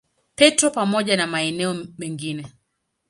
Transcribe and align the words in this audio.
Petro 0.35 0.71
pamoja 0.71 1.17
na 1.17 1.27
maeneo 1.27 1.85
mengine. 1.97 2.45